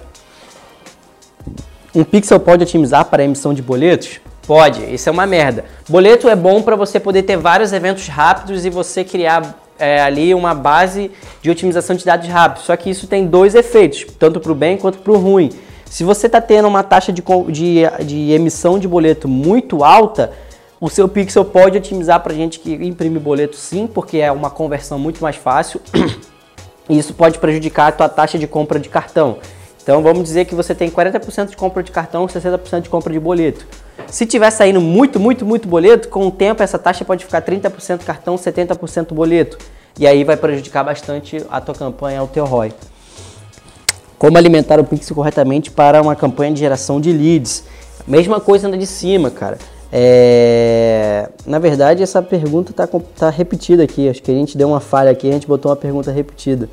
Um 1.93 2.05
pixel 2.05 2.39
pode 2.39 2.63
otimizar 2.63 3.03
para 3.03 3.21
a 3.21 3.25
emissão 3.25 3.53
de 3.53 3.61
boletos? 3.61 4.21
Pode, 4.51 4.93
isso 4.93 5.07
é 5.07 5.11
uma 5.13 5.25
merda. 5.25 5.63
Boleto 5.87 6.27
é 6.27 6.35
bom 6.35 6.61
para 6.61 6.75
você 6.75 6.99
poder 6.99 7.23
ter 7.23 7.37
vários 7.37 7.71
eventos 7.71 8.09
rápidos 8.09 8.65
e 8.65 8.69
você 8.69 9.01
criar 9.01 9.57
é, 9.79 10.01
ali 10.01 10.35
uma 10.35 10.53
base 10.53 11.09
de 11.41 11.49
otimização 11.49 11.95
de 11.95 12.03
dados 12.03 12.27
rápidos. 12.27 12.65
Só 12.65 12.75
que 12.75 12.89
isso 12.89 13.07
tem 13.07 13.25
dois 13.25 13.55
efeitos, 13.55 14.05
tanto 14.19 14.41
para 14.41 14.51
o 14.51 14.55
bem 14.55 14.75
quanto 14.75 14.97
para 14.97 15.13
o 15.13 15.17
ruim. 15.17 15.51
Se 15.85 16.03
você 16.03 16.27
está 16.27 16.41
tendo 16.41 16.67
uma 16.67 16.83
taxa 16.83 17.13
de, 17.13 17.23
de, 17.47 18.05
de 18.05 18.31
emissão 18.33 18.77
de 18.77 18.89
boleto 18.89 19.25
muito 19.25 19.85
alta, 19.85 20.33
o 20.81 20.89
seu 20.89 21.07
pixel 21.07 21.45
pode 21.45 21.77
otimizar 21.77 22.19
para 22.19 22.33
gente 22.33 22.59
que 22.59 22.73
imprime 22.73 23.19
boleto 23.19 23.55
sim, 23.55 23.87
porque 23.87 24.17
é 24.17 24.33
uma 24.33 24.49
conversão 24.49 24.99
muito 24.99 25.23
mais 25.23 25.37
fácil. 25.37 25.79
E 26.89 26.97
isso 26.97 27.13
pode 27.13 27.39
prejudicar 27.39 27.87
a 27.87 27.91
tua 27.93 28.09
taxa 28.09 28.37
de 28.37 28.47
compra 28.47 28.77
de 28.77 28.89
cartão. 28.89 29.37
Então 29.81 30.01
vamos 30.03 30.23
dizer 30.23 30.45
que 30.45 30.53
você 30.53 30.75
tem 30.75 30.89
40% 30.89 31.49
de 31.49 31.57
compra 31.57 31.81
de 31.81 31.91
cartão, 31.91 32.25
60% 32.27 32.81
de 32.81 32.89
compra 32.89 33.11
de 33.11 33.19
boleto. 33.19 33.65
Se 34.07 34.25
tiver 34.25 34.49
saindo 34.51 34.79
muito, 34.79 35.19
muito, 35.19 35.45
muito 35.45 35.67
boleto, 35.67 36.07
com 36.09 36.27
o 36.27 36.31
tempo 36.31 36.61
essa 36.61 36.77
taxa 36.77 37.03
pode 37.03 37.25
ficar 37.25 37.41
30% 37.41 38.03
cartão, 38.03 38.35
70% 38.35 39.13
boleto. 39.13 39.57
E 39.99 40.05
aí 40.05 40.23
vai 40.23 40.37
prejudicar 40.37 40.83
bastante 40.83 41.43
a 41.49 41.59
tua 41.59 41.75
campanha, 41.75 42.23
o 42.23 42.27
teu 42.27 42.45
ROI. 42.45 42.73
Como 44.17 44.37
alimentar 44.37 44.79
o 44.79 44.83
Pix 44.83 45.09
corretamente 45.09 45.71
para 45.71 46.01
uma 46.01 46.15
campanha 46.15 46.53
de 46.53 46.59
geração 46.59 47.01
de 47.01 47.11
leads? 47.11 47.63
Mesma 48.07 48.39
coisa 48.39 48.67
na 48.67 48.77
de 48.77 48.85
cima, 48.85 49.31
cara. 49.31 49.57
É... 49.91 51.27
Na 51.45 51.59
verdade, 51.59 52.03
essa 52.03 52.21
pergunta 52.21 52.71
está 52.71 52.87
tá 52.87 53.29
repetida 53.29 53.83
aqui. 53.83 54.07
Acho 54.07 54.21
que 54.21 54.31
a 54.31 54.35
gente 54.35 54.57
deu 54.57 54.67
uma 54.67 54.79
falha 54.79 55.11
aqui, 55.11 55.27
a 55.27 55.33
gente 55.33 55.47
botou 55.47 55.71
uma 55.71 55.75
pergunta 55.75 56.11
repetida. 56.11 56.69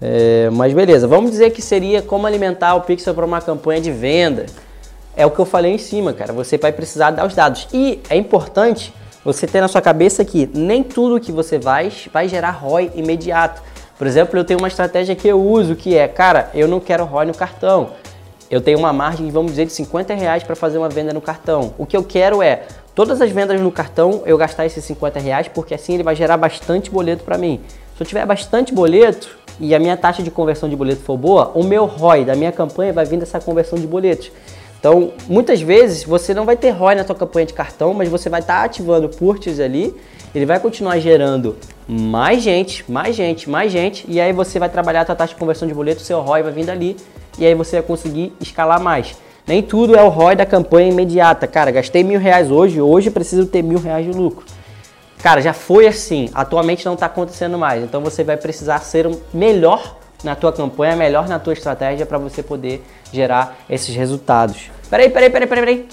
É... 0.00 0.48
Mas 0.52 0.72
beleza, 0.72 1.06
vamos 1.06 1.30
dizer 1.30 1.50
que 1.50 1.62
seria 1.62 2.02
como 2.02 2.26
alimentar 2.26 2.74
o 2.74 2.80
Pixel 2.82 3.14
para 3.14 3.24
uma 3.24 3.40
campanha 3.40 3.80
de 3.80 3.90
venda 3.90 4.46
é 5.16 5.24
o 5.24 5.30
que 5.30 5.38
eu 5.38 5.44
falei 5.44 5.72
em 5.72 5.78
cima, 5.78 6.12
cara. 6.12 6.32
Você 6.32 6.58
vai 6.58 6.72
precisar 6.72 7.10
dar 7.10 7.26
os 7.26 7.34
dados. 7.34 7.68
E 7.72 8.00
é 8.08 8.16
importante 8.16 8.92
você 9.24 9.46
ter 9.46 9.60
na 9.60 9.68
sua 9.68 9.80
cabeça 9.80 10.24
que 10.24 10.48
nem 10.52 10.82
tudo 10.82 11.20
que 11.20 11.32
você 11.32 11.58
vai 11.58 11.90
vai 12.12 12.28
gerar 12.28 12.50
ROI 12.50 12.90
imediato. 12.94 13.62
Por 13.96 14.06
exemplo, 14.06 14.38
eu 14.38 14.44
tenho 14.44 14.58
uma 14.58 14.68
estratégia 14.68 15.14
que 15.14 15.26
eu 15.28 15.40
uso 15.40 15.76
que 15.76 15.96
é, 15.96 16.08
cara, 16.08 16.50
eu 16.52 16.66
não 16.66 16.80
quero 16.80 17.04
ROI 17.04 17.26
no 17.26 17.34
cartão. 17.34 17.90
Eu 18.50 18.60
tenho 18.60 18.78
uma 18.78 18.92
margem, 18.92 19.30
vamos 19.30 19.52
dizer, 19.52 19.66
de 19.66 19.72
50 19.72 20.14
reais 20.14 20.42
para 20.42 20.54
fazer 20.54 20.78
uma 20.78 20.88
venda 20.88 21.12
no 21.12 21.20
cartão. 21.20 21.72
O 21.78 21.86
que 21.86 21.96
eu 21.96 22.04
quero 22.04 22.42
é 22.42 22.62
todas 22.94 23.20
as 23.20 23.30
vendas 23.30 23.60
no 23.60 23.72
cartão 23.72 24.22
eu 24.26 24.36
gastar 24.36 24.66
esses 24.66 24.84
50 24.84 25.18
reais, 25.18 25.48
porque 25.48 25.74
assim 25.74 25.94
ele 25.94 26.02
vai 26.02 26.14
gerar 26.14 26.36
bastante 26.36 26.90
boleto 26.90 27.24
para 27.24 27.38
mim. 27.38 27.60
Se 27.96 28.02
eu 28.02 28.06
tiver 28.06 28.26
bastante 28.26 28.74
boleto 28.74 29.38
e 29.60 29.74
a 29.74 29.78
minha 29.78 29.96
taxa 29.96 30.22
de 30.22 30.30
conversão 30.30 30.68
de 30.68 30.76
boleto 30.76 31.02
for 31.02 31.16
boa, 31.16 31.52
o 31.54 31.62
meu 31.62 31.84
ROI 31.84 32.24
da 32.24 32.34
minha 32.34 32.52
campanha 32.52 32.92
vai 32.92 33.04
vir 33.04 33.18
dessa 33.18 33.40
conversão 33.40 33.78
de 33.78 33.86
boletos. 33.86 34.30
Então, 34.78 35.12
muitas 35.28 35.62
vezes 35.62 36.04
você 36.04 36.34
não 36.34 36.44
vai 36.44 36.56
ter 36.56 36.70
ROI 36.70 36.94
na 36.94 37.04
sua 37.04 37.14
campanha 37.14 37.46
de 37.46 37.54
cartão, 37.54 37.94
mas 37.94 38.08
você 38.08 38.28
vai 38.28 38.40
estar 38.40 38.58
tá 38.58 38.64
ativando 38.64 39.08
Purchase 39.08 39.62
ali, 39.62 39.94
ele 40.34 40.44
vai 40.44 40.60
continuar 40.60 40.98
gerando 40.98 41.56
mais 41.88 42.42
gente, 42.42 42.84
mais 42.90 43.16
gente, 43.16 43.48
mais 43.48 43.72
gente, 43.72 44.04
e 44.08 44.20
aí 44.20 44.32
você 44.32 44.58
vai 44.58 44.68
trabalhar 44.68 45.02
a 45.02 45.06
sua 45.06 45.14
taxa 45.14 45.32
de 45.32 45.40
conversão 45.40 45.66
de 45.66 45.72
boleto, 45.72 46.02
seu 46.02 46.20
ROI 46.20 46.42
vai 46.42 46.52
vir 46.52 46.66
dali, 46.66 46.96
e 47.38 47.46
aí 47.46 47.54
você 47.54 47.76
vai 47.76 47.86
conseguir 47.86 48.32
escalar 48.40 48.80
mais. 48.80 49.16
Nem 49.46 49.62
tudo 49.62 49.94
é 49.94 50.02
o 50.02 50.08
ROI 50.08 50.36
da 50.36 50.46
campanha 50.46 50.90
imediata. 50.90 51.46
Cara, 51.46 51.70
gastei 51.70 52.02
mil 52.02 52.18
reais 52.18 52.50
hoje, 52.50 52.80
hoje 52.80 53.10
preciso 53.10 53.46
ter 53.46 53.62
mil 53.62 53.78
reais 53.78 54.06
de 54.06 54.12
lucro. 54.12 54.44
Cara, 55.24 55.40
já 55.40 55.54
foi 55.54 55.86
assim, 55.86 56.28
atualmente 56.34 56.84
não 56.84 56.92
está 56.92 57.06
acontecendo 57.06 57.56
mais. 57.56 57.82
Então 57.82 58.02
você 58.02 58.22
vai 58.22 58.36
precisar 58.36 58.80
ser 58.80 59.08
melhor 59.32 59.96
na 60.22 60.36
tua 60.36 60.52
campanha, 60.52 60.94
melhor 60.94 61.26
na 61.26 61.38
tua 61.38 61.54
estratégia 61.54 62.04
para 62.04 62.18
você 62.18 62.42
poder 62.42 62.84
gerar 63.10 63.56
esses 63.70 63.96
resultados. 63.96 64.70
Peraí, 64.90 65.08
peraí, 65.08 65.30
peraí, 65.30 65.48
peraí, 65.48 65.64
peraí. 65.64 65.88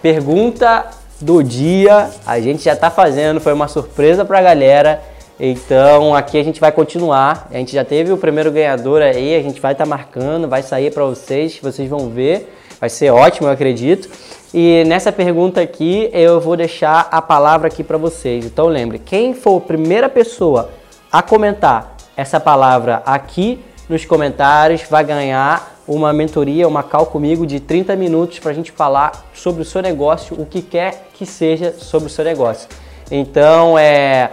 pergunta 0.00 0.86
do 1.20 1.42
dia 1.42 2.08
a 2.24 2.38
gente 2.38 2.62
já 2.62 2.74
está 2.74 2.88
fazendo, 2.88 3.40
foi 3.40 3.52
uma 3.52 3.66
surpresa 3.66 4.24
para 4.24 4.38
a 4.38 4.42
galera. 4.42 5.02
Então 5.40 6.14
aqui 6.14 6.38
a 6.38 6.44
gente 6.44 6.60
vai 6.60 6.70
continuar. 6.70 7.48
A 7.50 7.56
gente 7.56 7.72
já 7.72 7.84
teve 7.84 8.12
o 8.12 8.16
primeiro 8.16 8.52
ganhador 8.52 9.02
aí, 9.02 9.34
a 9.34 9.42
gente 9.42 9.60
vai 9.60 9.72
estar 9.72 9.82
tá 9.82 9.90
marcando, 9.90 10.46
vai 10.46 10.62
sair 10.62 10.94
para 10.94 11.04
vocês, 11.04 11.58
vocês 11.60 11.90
vão 11.90 12.10
ver. 12.10 12.55
Vai 12.80 12.88
ser 12.88 13.10
ótimo, 13.10 13.48
eu 13.48 13.52
acredito. 13.52 14.08
E 14.52 14.84
nessa 14.86 15.10
pergunta 15.10 15.60
aqui 15.60 16.08
eu 16.12 16.40
vou 16.40 16.56
deixar 16.56 17.08
a 17.10 17.20
palavra 17.20 17.68
aqui 17.68 17.82
para 17.82 17.98
vocês. 17.98 18.44
Então 18.44 18.66
lembre, 18.66 18.98
quem 18.98 19.34
for 19.34 19.58
a 19.58 19.60
primeira 19.60 20.08
pessoa 20.08 20.70
a 21.10 21.22
comentar 21.22 21.96
essa 22.16 22.40
palavra 22.40 23.02
aqui 23.04 23.60
nos 23.88 24.04
comentários 24.04 24.82
vai 24.88 25.04
ganhar 25.04 25.76
uma 25.86 26.12
mentoria, 26.12 26.66
uma 26.66 26.82
call 26.82 27.06
comigo 27.06 27.46
de 27.46 27.60
30 27.60 27.94
minutos 27.94 28.38
para 28.38 28.50
a 28.50 28.54
gente 28.54 28.72
falar 28.72 29.26
sobre 29.32 29.62
o 29.62 29.64
seu 29.64 29.80
negócio, 29.80 30.40
o 30.40 30.44
que 30.44 30.60
quer 30.60 31.08
que 31.14 31.24
seja 31.24 31.72
sobre 31.72 32.08
o 32.08 32.10
seu 32.10 32.24
negócio. 32.24 32.68
Então, 33.10 33.78
é, 33.78 34.30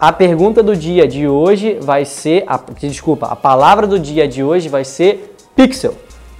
a 0.00 0.12
pergunta 0.12 0.62
do 0.62 0.74
dia 0.74 1.06
de 1.06 1.28
hoje 1.28 1.78
vai 1.80 2.04
ser, 2.04 2.44
a, 2.46 2.58
desculpa, 2.78 3.26
a 3.26 3.36
palavra 3.36 3.86
do 3.86 3.98
dia 3.98 4.26
de 4.26 4.42
hoje 4.42 4.68
vai 4.68 4.84
ser 4.84 5.36
pixel. 5.54 5.94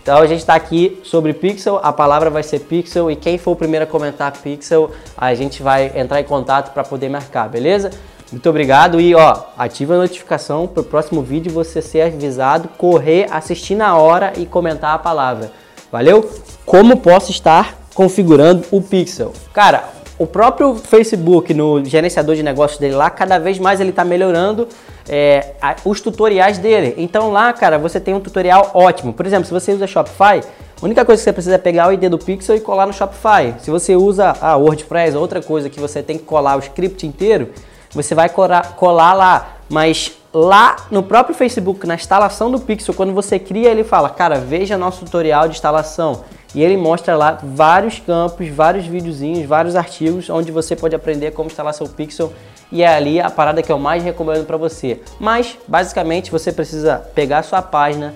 Então 0.05 0.19
a 0.19 0.27
gente 0.27 0.41
está 0.41 0.55
aqui 0.55 1.01
sobre 1.03 1.33
Pixel, 1.33 1.81
a 1.83 1.91
palavra 1.91 2.29
vai 2.29 2.43
ser 2.43 2.61
Pixel 2.61 3.11
e 3.11 3.17
quem 3.17 3.39
for 3.39 3.53
o 3.53 3.57
primeiro 3.57 3.85
a 3.85 3.89
comentar 3.89 4.31
Pixel, 4.37 4.91
a 5.17 5.35
gente 5.35 5.63
vai 5.63 5.93
entrar 5.99 6.21
em 6.21 6.25
contato 6.25 6.75
para 6.75 6.85
poder 6.85 7.09
marcar, 7.09 7.49
beleza? 7.49 7.91
Muito 8.31 8.47
obrigado 8.51 9.01
e 9.01 9.15
ó, 9.15 9.45
ativa 9.57 9.95
a 9.95 9.97
notificação 9.97 10.67
para 10.67 10.83
o 10.83 10.85
próximo 10.85 11.23
vídeo 11.23 11.51
você 11.51 11.81
ser 11.81 12.03
avisado, 12.03 12.69
correr, 12.77 13.29
assistir 13.31 13.77
na 13.77 13.97
hora 13.97 14.35
e 14.37 14.45
comentar 14.45 14.95
a 14.95 14.99
palavra. 14.99 15.51
Valeu? 15.91 16.31
Como 16.67 16.99
posso 16.99 17.31
estar 17.31 17.75
configurando 17.95 18.63
o 18.71 18.83
Pixel? 18.83 19.33
Cara, 19.55 19.89
o 20.19 20.27
próprio 20.27 20.75
Facebook 20.75 21.55
no 21.55 21.83
gerenciador 21.83 22.37
de 22.37 22.43
negócios 22.43 22.79
dele 22.79 22.95
lá, 22.95 23.09
cada 23.09 23.39
vez 23.39 23.59
mais 23.59 23.81
ele 23.81 23.89
está 23.89 24.05
melhorando 24.05 24.69
é, 25.09 25.55
a, 25.61 25.77
os 25.85 26.01
tutoriais 26.01 26.59
dele. 26.59 26.95
Então 26.97 27.31
lá, 27.31 27.53
cara, 27.53 27.79
você 27.79 28.01
tem 28.01 28.15
um 28.15 28.21
tutorial 28.21 28.71
ótimo. 28.75 29.13
Por 29.13 29.27
exemplo, 29.27 29.45
se 29.45 29.53
você 29.53 29.73
usa 29.73 29.87
Shopify, 29.87 30.41
a 30.81 30.85
única 30.85 31.05
coisa 31.05 31.21
que 31.21 31.25
você 31.25 31.33
precisa 31.33 31.55
é 31.55 31.59
pegar 31.59 31.89
o 31.89 31.93
ID 31.93 32.05
do 32.05 32.19
Pixel 32.19 32.57
e 32.57 32.61
colar 32.61 32.87
no 32.87 32.93
Shopify. 32.93 33.55
Se 33.59 33.71
você 33.71 33.97
usa 33.97 34.35
a 34.41 34.57
WordPress, 34.57 35.17
outra 35.17 35.43
coisa 35.43 35.71
que 35.71 35.81
você 35.81 36.03
tem 36.03 36.19
que 36.19 36.25
colar 36.25 36.57
o 36.57 36.61
script 36.61 37.07
inteiro, 37.07 37.51
você 37.93 38.15
vai 38.15 38.29
colar, 38.29 38.75
colar 38.77 39.15
lá. 39.15 39.49
Mas 39.69 40.13
lá 40.33 40.77
no 40.91 41.03
próprio 41.03 41.35
Facebook, 41.35 41.87
na 41.87 41.95
instalação 41.95 42.51
do 42.51 42.59
Pixel, 42.61 42.95
quando 42.95 43.13
você 43.13 43.39
cria, 43.39 43.71
ele 43.71 43.85
fala, 43.85 44.11
cara, 44.11 44.37
veja 44.37 44.77
nosso 44.77 45.05
tutorial 45.05 45.49
de 45.49 45.55
instalação. 45.55 46.23
E 46.55 46.63
ele 46.63 46.77
mostra 46.77 47.17
lá 47.17 47.39
vários 47.43 47.99
campos, 47.99 48.49
vários 48.49 48.87
videozinhos, 48.87 49.45
vários 49.45 49.75
artigos 49.75 50.31
onde 50.31 50.53
você 50.53 50.77
pode 50.77 50.95
aprender 50.95 51.33
como 51.33 51.49
instalar 51.49 51.75
seu 51.75 51.89
Pixel 51.89 52.33
e 52.71 52.83
é 52.83 52.89
ali 52.89 53.21
a 53.21 53.31
parada 53.31 53.63
que 53.63 53.71
eu 53.71 53.79
mais 53.79 54.03
recomendo 54.03 54.45
para 54.47 54.57
você. 54.57 55.01
Mas 55.19 55.57
basicamente 55.67 56.31
você 56.31 56.53
precisa 56.53 56.99
pegar 57.15 57.43
sua 57.43 57.63
página, 57.63 58.15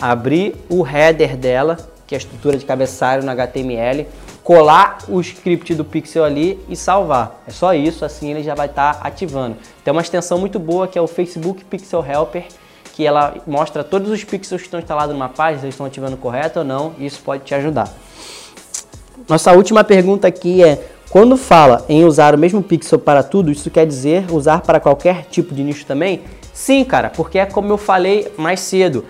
abrir 0.00 0.54
o 0.68 0.86
header 0.86 1.36
dela, 1.36 1.76
que 2.06 2.14
é 2.14 2.16
a 2.16 2.18
estrutura 2.18 2.56
de 2.56 2.64
cabeçalho 2.64 3.22
no 3.22 3.30
HTML, 3.30 4.06
colar 4.42 4.98
o 5.08 5.20
script 5.20 5.74
do 5.74 5.84
Pixel 5.84 6.24
ali 6.24 6.58
e 6.68 6.74
salvar. 6.74 7.40
É 7.46 7.50
só 7.50 7.72
isso, 7.72 8.04
assim 8.04 8.30
ele 8.30 8.42
já 8.42 8.54
vai 8.54 8.66
estar 8.66 8.94
tá 8.94 9.06
ativando. 9.06 9.56
Tem 9.84 9.92
uma 9.92 10.02
extensão 10.02 10.38
muito 10.38 10.58
boa 10.58 10.88
que 10.88 10.98
é 10.98 11.02
o 11.02 11.06
Facebook 11.06 11.64
Pixel 11.64 12.04
Helper, 12.04 12.46
que 13.00 13.06
ela 13.06 13.32
mostra 13.46 13.82
todos 13.82 14.10
os 14.10 14.22
pixels 14.24 14.60
que 14.60 14.66
estão 14.66 14.78
instalados 14.78 15.14
numa 15.14 15.30
página, 15.30 15.60
se 15.60 15.64
eles 15.64 15.74
estão 15.74 15.86
ativando 15.86 16.18
correto 16.18 16.58
ou 16.58 16.64
não, 16.66 16.92
e 16.98 17.06
isso 17.06 17.22
pode 17.22 17.44
te 17.44 17.54
ajudar. 17.54 17.88
Nossa 19.26 19.52
última 19.52 19.82
pergunta 19.82 20.28
aqui 20.28 20.62
é: 20.62 20.84
quando 21.08 21.34
fala 21.38 21.82
em 21.88 22.04
usar 22.04 22.34
o 22.34 22.38
mesmo 22.38 22.62
pixel 22.62 22.98
para 22.98 23.22
tudo, 23.22 23.50
isso 23.50 23.70
quer 23.70 23.86
dizer 23.86 24.26
usar 24.30 24.60
para 24.60 24.78
qualquer 24.78 25.24
tipo 25.30 25.54
de 25.54 25.64
nicho 25.64 25.86
também? 25.86 26.20
Sim, 26.52 26.84
cara, 26.84 27.08
porque 27.08 27.38
é 27.38 27.46
como 27.46 27.72
eu 27.72 27.78
falei 27.78 28.30
mais 28.36 28.60
cedo. 28.60 29.02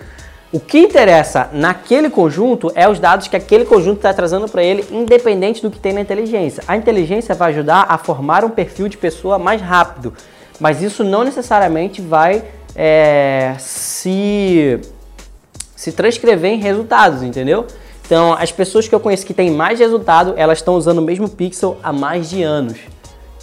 O 0.53 0.61
que 0.61 0.79
interessa 0.79 1.49
naquele 1.53 2.09
conjunto 2.09 2.71
é 2.77 2.89
os 2.89 3.01
dados 3.01 3.27
que 3.27 3.37
aquele 3.37 3.65
conjunto 3.65 3.97
está 3.97 4.15
trazendo 4.15 4.49
para 4.49 4.63
ele, 4.63 4.85
independente 4.93 5.63
do 5.63 5.71
que 5.71 5.81
tem 5.81 5.93
na 5.93 6.01
inteligência. 6.01 6.63
A 6.69 6.77
inteligência 6.77 7.35
vai 7.35 7.51
ajudar 7.51 7.87
a 7.89 7.99
formar 7.99 8.45
um 8.45 8.51
perfil 8.51 8.89
de 8.89 8.97
pessoa 8.97 9.37
mais 9.37 9.61
rápido, 9.61 10.15
mas 10.61 10.81
isso 10.81 11.03
não 11.03 11.25
necessariamente 11.25 12.01
vai 12.01 12.45
é, 12.75 13.55
se, 13.59 14.81
se 15.77 15.93
transcrever 15.93 16.53
em 16.53 16.59
resultados, 16.59 17.23
entendeu? 17.23 17.67
Então, 18.05 18.33
as 18.33 18.51
pessoas 18.51 18.89
que 18.89 18.95
eu 18.95 19.01
conheço 19.01 19.25
que 19.25 19.33
têm 19.33 19.51
mais 19.51 19.79
resultado, 19.79 20.35
elas 20.37 20.59
estão 20.59 20.75
usando 20.75 20.99
o 20.99 21.03
mesmo 21.03 21.29
pixel 21.29 21.77
há 21.83 21.93
mais 21.93 22.29
de 22.29 22.43
anos. 22.43 22.79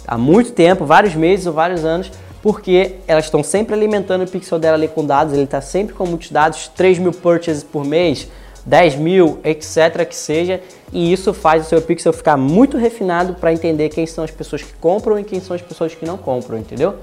Há 0.06 0.18
muito 0.18 0.52
tempo, 0.52 0.84
vários 0.84 1.14
meses 1.14 1.46
ou 1.46 1.52
vários 1.52 1.84
anos, 1.84 2.10
porque 2.42 2.96
elas 3.06 3.24
estão 3.24 3.42
sempre 3.42 3.74
alimentando 3.74 4.24
o 4.24 4.28
pixel 4.28 4.58
dela 4.58 4.76
ali 4.76 4.88
com 4.88 5.04
dados, 5.04 5.32
ele 5.32 5.44
está 5.44 5.60
sempre 5.60 5.94
com 5.94 6.06
muitos 6.06 6.30
dados, 6.30 6.68
3 6.68 6.98
mil 6.98 7.12
purchases 7.12 7.62
por 7.62 7.84
mês, 7.84 8.28
10 8.64 8.96
mil, 8.96 9.38
etc. 9.44 10.06
que 10.06 10.14
seja, 10.14 10.60
e 10.92 11.12
isso 11.12 11.32
faz 11.32 11.66
o 11.66 11.68
seu 11.68 11.80
pixel 11.80 12.12
ficar 12.12 12.36
muito 12.36 12.76
refinado 12.76 13.34
para 13.34 13.52
entender 13.52 13.88
quem 13.88 14.06
são 14.06 14.22
as 14.22 14.30
pessoas 14.30 14.62
que 14.62 14.72
compram 14.74 15.18
e 15.18 15.24
quem 15.24 15.40
são 15.40 15.56
as 15.56 15.62
pessoas 15.62 15.94
que 15.94 16.04
não 16.04 16.18
compram, 16.18 16.58
entendeu? 16.58 16.96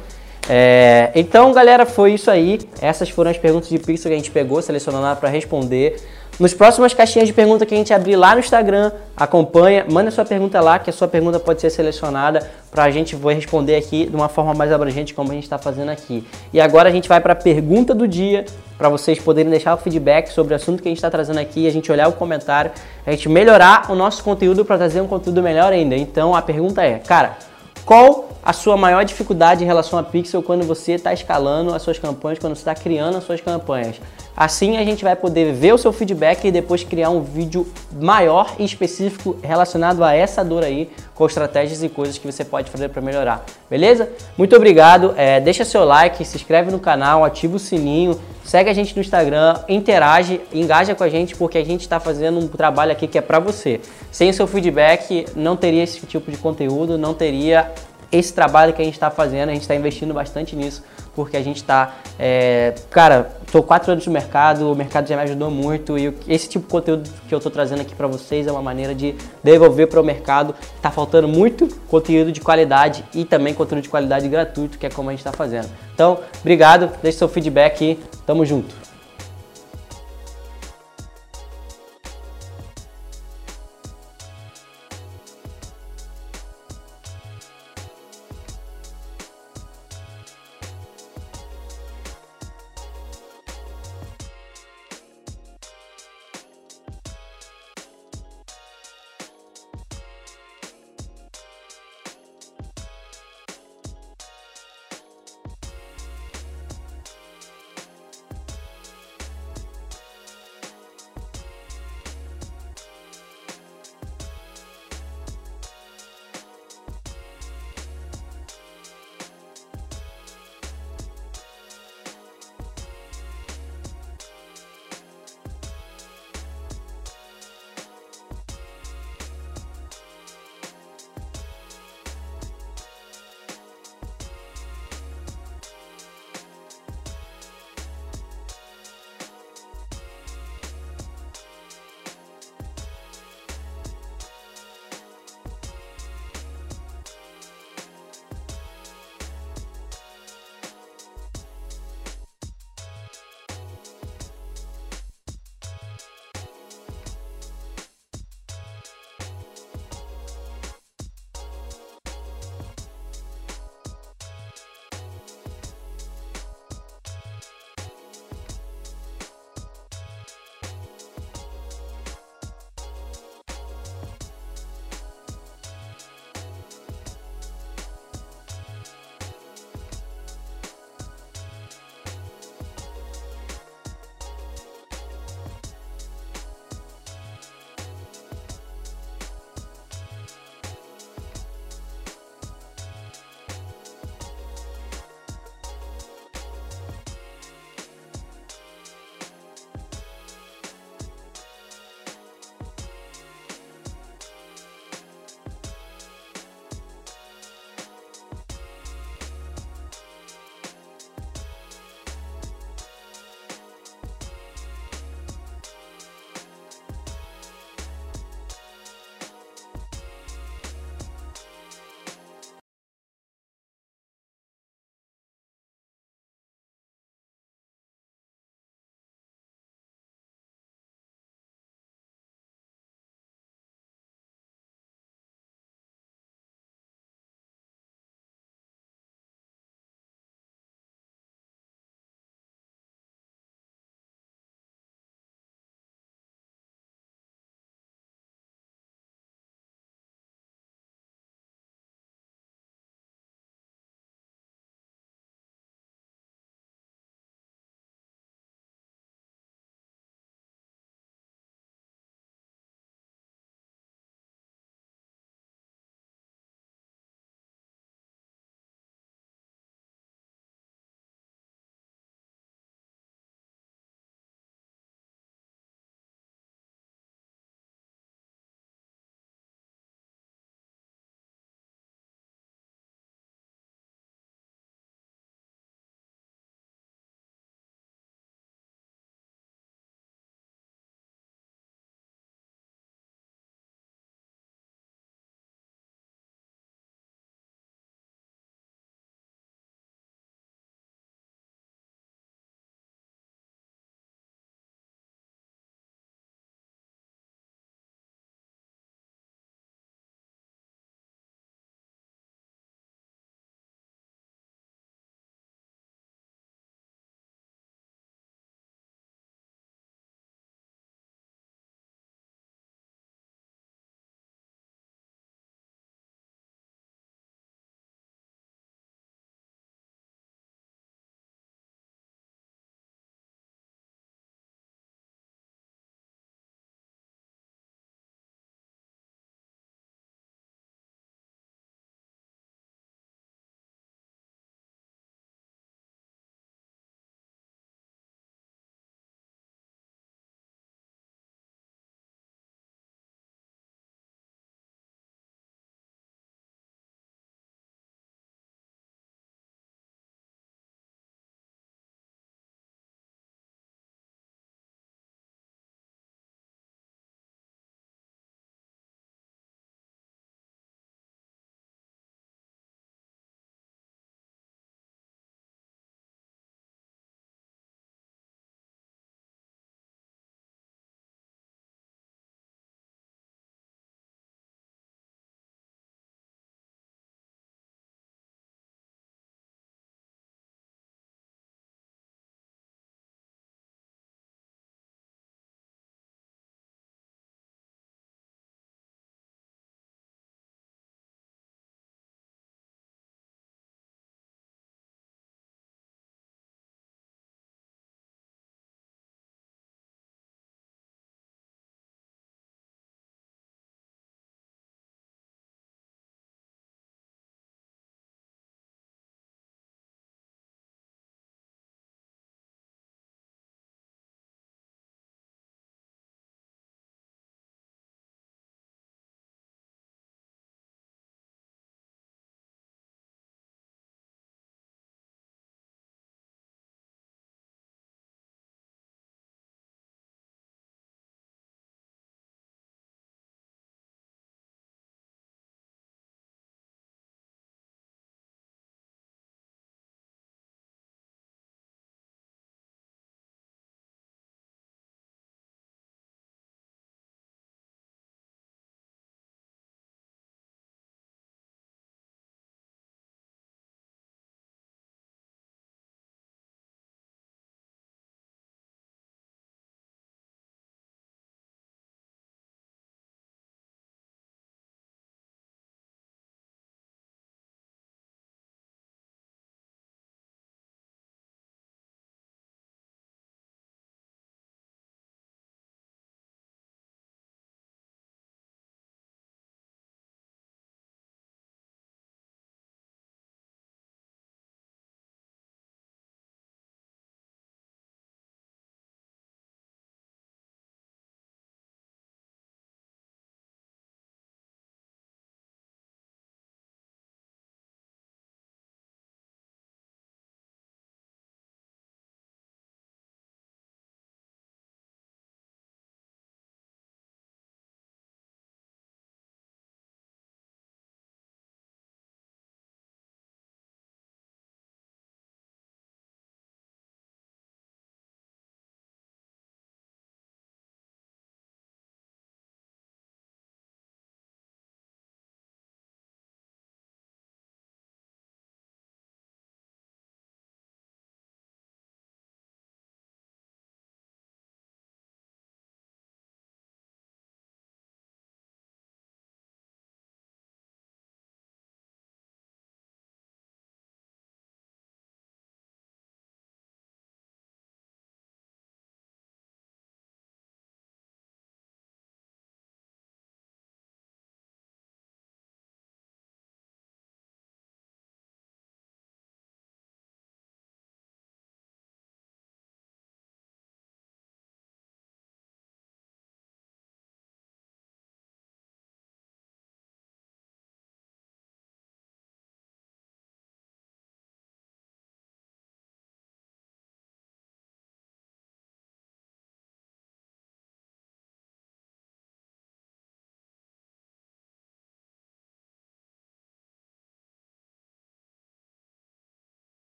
É, 0.50 1.12
então, 1.16 1.52
galera, 1.52 1.86
foi 1.86 2.14
isso 2.14 2.30
aí. 2.30 2.60
Essas 2.82 3.10
foram 3.10 3.32
as 3.32 3.38
perguntas 3.38 3.70
de 3.70 3.80
pixel 3.80 4.10
que 4.10 4.14
a 4.14 4.18
gente 4.18 4.32
pegou, 4.32 4.62
selecionando 4.62 5.16
para 5.20 5.30
responder. 5.30 5.98
Nos 6.38 6.54
próximas 6.54 6.94
caixinhas 6.94 7.30
de 7.30 7.34
pergunta 7.34 7.66
que 7.66 7.74
a 7.74 7.78
gente 7.78 7.94
abrir 7.94 8.18
lá 8.18 8.34
no 8.34 8.42
Instagram, 8.42 8.92
acompanha, 9.16 9.86
manda 9.90 10.12
sua 10.12 10.26
pergunta 10.26 10.60
lá, 10.60 10.78
que 10.78 10.90
a 10.90 10.94
sua 10.94 11.08
pergunta 11.08 11.40
pode 11.40 11.62
ser 11.62 11.70
selecionada 11.70 12.52
para 12.70 12.84
a 12.84 12.92
gente 12.92 13.16
vai 13.16 13.34
responder 13.34 13.78
aqui 13.78 14.06
de 14.06 14.14
uma 14.14 14.28
forma 14.28 14.54
mais 14.54 14.70
abrangente, 14.70 15.14
como 15.14 15.32
a 15.32 15.34
gente 15.34 15.46
está 15.46 15.58
fazendo 15.58 15.90
aqui. 15.90 16.28
E 16.52 16.60
agora 16.60 16.90
a 16.90 16.92
gente 16.92 17.08
vai 17.08 17.22
para 17.22 17.32
a 17.32 17.36
pergunta 17.38 17.96
do 17.96 18.06
dia, 18.06 18.44
para 18.78 18.90
vocês 18.90 19.18
poderem 19.18 19.50
deixar 19.50 19.76
o 19.76 19.78
feedback 19.78 20.28
sobre 20.28 20.54
o 20.54 20.58
assunto 20.58 20.84
que 20.84 20.90
a 20.90 20.92
gente 20.92 20.98
está 20.98 21.10
trazendo 21.10 21.40
aqui, 21.40 21.68
a 21.68 21.72
gente 21.72 21.90
olhar 21.90 22.10
o 22.10 22.12
comentário, 22.12 22.70
a 23.06 23.12
gente 23.12 23.30
melhorar 23.30 23.90
o 23.90 23.96
nosso 23.96 24.22
conteúdo 24.22 24.66
para 24.66 24.78
trazer 24.78 25.00
um 25.00 25.08
conteúdo 25.08 25.42
melhor 25.42 25.72
ainda. 25.72 25.96
Então 25.96 26.36
a 26.36 26.42
pergunta 26.42 26.84
é, 26.84 27.00
cara, 27.00 27.38
qual 27.86 28.35
a 28.46 28.54
sua 28.54 28.78
maior 28.78 29.04
dificuldade 29.04 29.64
em 29.64 29.66
relação 29.66 29.98
a 29.98 30.04
Pixel 30.04 30.44
quando 30.44 30.64
você 30.64 30.92
está 30.92 31.12
escalando 31.12 31.74
as 31.74 31.82
suas 31.82 31.98
campanhas, 31.98 32.38
quando 32.38 32.56
você 32.56 32.62
está 32.62 32.76
criando 32.76 33.18
as 33.18 33.24
suas 33.24 33.42
campanhas? 33.42 34.00
Assim 34.38 34.78
a 34.78 34.84
gente 34.84 35.04
vai 35.04 35.16
poder 35.16 35.52
ver 35.54 35.74
o 35.74 35.78
seu 35.80 35.92
feedback 35.92 36.46
e 36.46 36.52
depois 36.52 36.84
criar 36.84 37.10
um 37.10 37.22
vídeo 37.22 37.66
maior 38.00 38.56
e 38.60 38.66
específico 38.66 39.36
relacionado 39.42 40.04
a 40.04 40.14
essa 40.14 40.44
dor 40.44 40.64
aí, 40.64 40.92
com 41.16 41.26
estratégias 41.26 41.82
e 41.82 41.90
coisas 41.90 42.20
que 42.20 42.32
você 42.32 42.46
pode 42.46 42.70
fazer 42.70 42.90
para 42.90 43.02
melhorar. 43.02 43.44
Beleza? 43.68 44.10
Muito 44.38 44.56
obrigado. 44.56 45.16
É, 45.18 45.40
deixa 45.40 45.66
seu 45.66 45.84
like, 45.84 46.24
se 46.24 46.36
inscreve 46.36 46.70
no 46.70 46.80
canal, 46.80 47.24
ativa 47.24 47.56
o 47.56 47.60
sininho, 47.60 48.20
segue 48.44 48.70
a 48.70 48.74
gente 48.74 48.94
no 48.94 49.02
Instagram, 49.02 49.58
interage, 49.68 50.40
engaja 50.54 50.94
com 50.94 51.04
a 51.04 51.10
gente 51.10 51.36
porque 51.36 51.58
a 51.58 51.66
gente 51.66 51.82
está 51.82 52.00
fazendo 52.00 52.38
um 52.38 52.48
trabalho 52.48 52.92
aqui 52.92 53.08
que 53.08 53.18
é 53.18 53.22
para 53.22 53.40
você. 53.40 53.82
Sem 54.12 54.30
o 54.30 54.34
seu 54.34 54.46
feedback 54.46 55.26
não 55.36 55.56
teria 55.56 55.82
esse 55.82 56.06
tipo 56.06 56.30
de 56.30 56.38
conteúdo, 56.38 56.98
não 56.98 57.14
teria 57.14 57.72
esse 58.18 58.34
trabalho 58.34 58.74
que 58.74 58.82
a 58.82 58.86
gente 58.86 58.94
está 58.94 59.12
fazendo, 59.12 59.50
a 59.50 59.54
gente 59.54 59.62
está 59.62 59.76
investindo 59.76 60.14
bastante 60.14 60.56
nisso, 60.56 60.84
porque 61.16 61.38
a 61.38 61.42
gente 61.42 61.58
está, 61.58 61.96
é, 62.20 62.74
cara, 62.90 63.32
estou 63.46 63.64
quatro 63.64 63.92
anos 63.92 64.06
no 64.06 64.12
mercado, 64.12 64.72
o 64.72 64.76
mercado 64.76 65.08
já 65.08 65.16
me 65.16 65.24
ajudou 65.24 65.50
muito 65.50 65.98
e 65.98 66.14
esse 66.28 66.50
tipo 66.50 66.66
de 66.66 66.72
conteúdo 66.72 67.10
que 67.28 67.34
eu 67.34 67.38
estou 67.38 67.52
trazendo 67.52 67.82
aqui 67.82 67.96
para 67.96 68.08
vocês 68.08 68.48
é 68.48 68.52
uma 68.52 68.62
maneira 68.62 68.94
de 68.94 69.16
devolver 69.44 69.88
para 69.88 70.02
o 70.02 70.04
mercado. 70.04 70.56
Está 70.76 70.92
faltando 70.92 71.28
muito 71.28 71.68
conteúdo 71.88 72.32
de 72.32 72.42
qualidade 72.42 73.04
e 73.14 73.26
também 73.26 73.54
conteúdo 73.54 73.82
de 73.82 73.90
qualidade 73.90 74.28
gratuito, 74.28 74.78
que 74.78 74.86
é 74.86 74.90
como 74.90 75.10
a 75.10 75.14
gente 75.14 75.22
está 75.22 75.32
fazendo. 75.32 75.70
Então, 75.94 76.20
obrigado, 76.42 76.92
deixe 77.02 77.18
seu 77.18 77.30
feedback 77.30 77.82
e 77.82 78.00
tamo 78.26 78.46
junto. 78.46 78.95